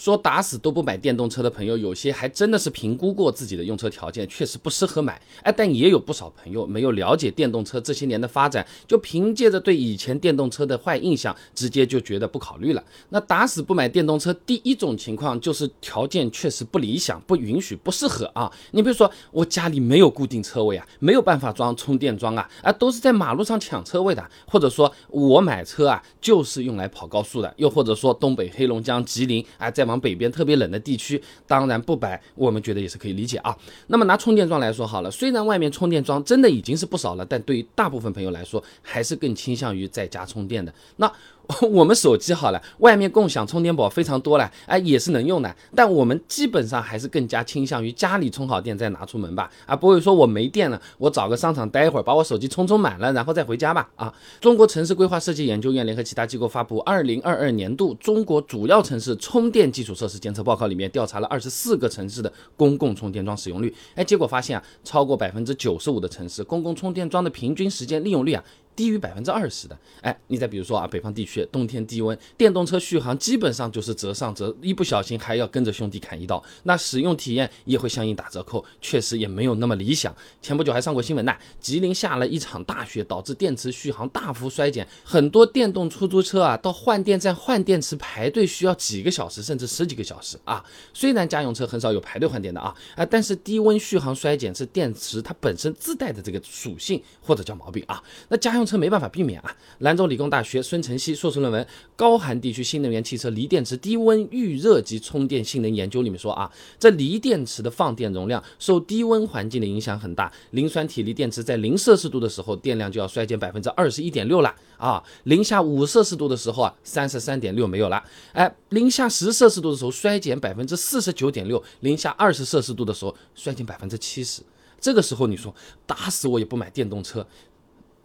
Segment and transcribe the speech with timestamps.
[0.00, 5.20] 说打死都不买电动车的朋友，有些还真的是评估过自己的用车条件，确实不适合买。
[5.42, 12.82] 哎，但也有不少朋友没有了解电动车这些年的发展，就凭借着对以前电动车的坏印象，直接就觉得不考虑了。
[13.10, 18.50] 那打死不买电动车，第一种情况就是条件确实不理想，不允许，不适合啊。
[18.70, 33.56] 你比如说我家里没有固定车位啊，没有办法装充电桩啊，啊，都是在马路上抢车位的，或者说我买车啊就是用来跑高速的，又或者说东北、黑龙江、吉林啊，在往北边特别冷的地区，当然不白，我们觉得也是可以理解啊。
[33.88, 40.72] 那么拿充电桩来说好了，虽然外面充电桩真的已经是不少了，但对于大部分朋友来说，还是更倾向于在家充电的。
[40.96, 41.12] 那。
[41.70, 45.54] 我们手机好了，外面共享充电宝非常多了，哎，也是能用的。
[45.74, 53.88] 但我们基本上还是更加倾向于家里充好电再拿出门吧，啊，不会说我没电了，我找个商场待一会儿，把我手机充充满了，然后再回家吧。
[53.96, 68.44] 啊，中国城市规划设计研究院联合其他机构发布《二零二二年度中国主要城市充电基础设施监测报告》里面调查了二十四个城市的公共充电桩使用率，哎，结果发现啊，超过百分之九十五的城市公共充电桩的平均时间利用率啊。
[68.76, 80.14] 低于百分之二十的，哎，你再比如说啊，北方地区冬天低温，电动车续航基本上就是折上折，一不小心还要跟着兄弟砍一刀，那使用体验也会相应打折扣，确实也没有那么理想。
[80.40, 90.64] 前不久还上过新闻呢，吉林下了一场大雪，导致电池续航大幅衰减，很多电动出租车啊，到换电站换电池排队需要几个小时，甚至十几个小时啊。
[90.94, 98.02] 虽然家用车很少有排队换电的啊，啊，但是低温续航衰减是电池它本身自带的这个属性或者叫毛病啊。
[98.28, 99.56] 那家用车没办法避免啊！
[99.78, 101.64] 兰州理工大学孙晨曦硕士论文
[101.96, 110.32] 《高寒地区新能源汽车锂电池低温预热及充电性能研究》里面说啊，这锂电池的放电容量受低温环境的影响很大。
[110.50, 115.02] 磷酸铁锂电池在零摄氏度的时候，电量就要衰减百分之二十一点六了啊！
[115.24, 118.02] 零下五摄氏度的时候啊，三十三点六没有了。
[118.32, 124.42] 哎，零下十摄氏度的时候衰减百分之四十九点六，零下二十摄氏度的时候衰减百分之七十。
[124.80, 125.54] 这个时候你说
[125.86, 127.26] 打死我也不买电动车。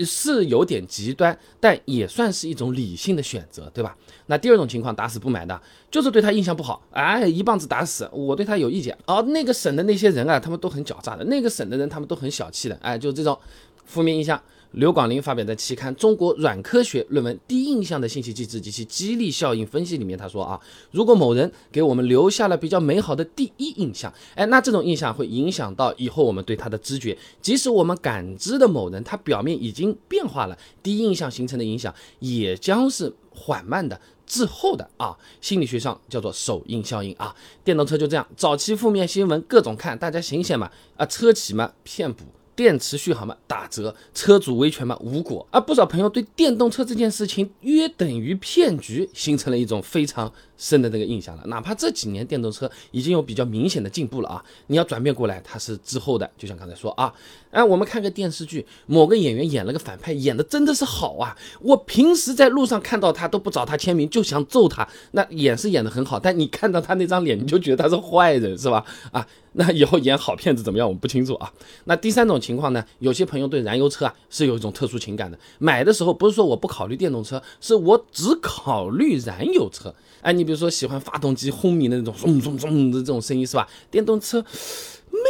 [0.00, 3.96] 是有点极端，但也算是一种理性的选择，对吧？
[4.26, 5.60] 那第二种情况，打死不买的，
[5.90, 8.96] 就是对他印象不好，哎，一棒子打死，我对他有意见。
[9.06, 13.38] 哦，那个省的那些人啊，他们都很狡诈的，那个省的人他们都很小气的，哎，就这种
[13.84, 14.40] 负面印象。
[14.74, 27.16] 刘广林发表在期刊《中国软科学》论文《第一印象的信息机制及其激励效应分析》里面，他说啊，如果某人给我们留下了比较美好的第一印象，哎，那这种印象会影响到以后我们对他的知觉。
[27.40, 35.16] 即使我们感知的某人他表面已经变化了，第一印象形成的影响也将是缓慢的、滞后的啊。
[35.40, 37.32] 心理学上叫做首印效应啊。
[37.62, 42.24] 电动车就这样，早期负面新闻各种看，大家醒醒嘛啊，车企嘛骗补。
[42.56, 51.42] 电池续航嘛打折，车主维权嘛无果，而不少朋友对电动车这件事情约等于骗局，形成了一种非常深的那个印象了。
[51.46, 56.30] 哪怕这几年电动车已经有比较明显的进步了啊，你要转变过来，它是滞后的。
[56.38, 57.12] 就像刚才说啊，
[57.50, 64.88] 哎，我们看个电视剧，某个演员演了个反派，演的真的是好啊，我平时在路上看到他都不找他签名，就想揍他。
[65.12, 68.84] 那演是演的很好，但你看到他那张脸，你就觉得他是坏人，是吧？
[69.10, 69.26] 啊。
[69.56, 70.86] 那以后演好片子怎么样？
[70.86, 71.52] 我们不清楚啊。
[71.84, 72.84] 那第三种情况呢？
[72.98, 79.94] 有些朋友对燃油车啊是有一种特殊情感的，买的时候不是说我不考虑电动车，是我只考虑燃油车。
[80.22, 83.68] 哎，你比如说喜欢发动机轰鸣的那种嗡嗡嗡的这种声音是吧？
[83.90, 84.44] 电动车。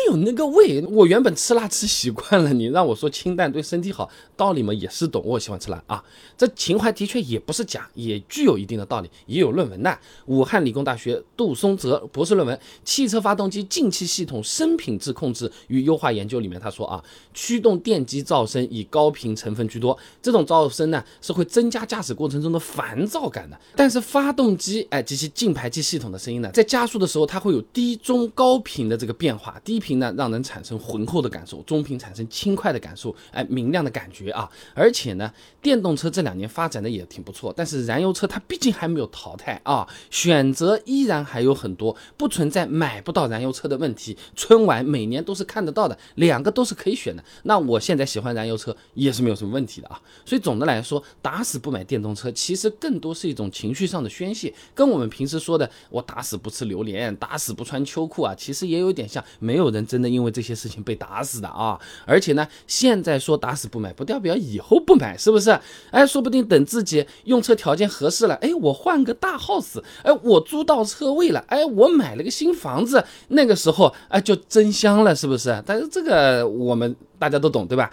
[0.06, 6.02] 有那个味，我原本吃辣吃习惯了，你让我说清淡对身体好，道理嘛也是懂，我喜欢吃辣啊。
[6.36, 9.96] 这情怀的确也不是假，也具有一定的道理，也有论文的。
[10.26, 17.00] 武汉理工大学杜松泽博士论文《汽车发动机进气系统声品质控制与优化研究》里面他说啊，
[17.32, 23.56] 驱动电机噪声以高频成分居多，这种噪声呢是会增加驾驶过程中的烦躁感的。
[23.76, 29.84] 但是发动机哎及其进排气系统的声音呢，在加速的时候它会有低中高频的这个变化，低。
[29.84, 34.50] 频那，让人产生浑厚的感受；中频产生轻快的感受，哎，明亮的感觉啊！
[34.74, 44.16] 而且呢，电动车这两年发展的也挺不错，但是燃油车它毕竟还没有淘汰啊，选择依然还有很多，不存在买不到燃油车的问题。
[44.34, 47.22] 春晚每年都是看得到的，两个都是可以选的。
[47.42, 50.00] 那我现在喜欢燃油车也是没有什么问题的啊。
[50.24, 59.64] 所以总的来说，打死不买电动车，其实更多是一种情绪上的宣泄，跟我们平时说的我打死不吃榴莲，打死不穿秋裤啊，其实也有点像，没有。
[59.74, 61.78] 人真的因为这些事情被打死的啊！
[62.06, 65.58] 而且呢，现在说打死不买，不代表以后不买，是不是？
[65.90, 75.62] 哎，说不定等自己用车条件合适了，哎，我换个大 house，哎，我租到车位了，哎，我买了个新房子，那个时候哎，就真香了，是不是？
[75.66, 77.90] 但是这个我们大家都懂，对吧？